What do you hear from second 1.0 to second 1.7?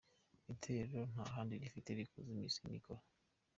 nta handi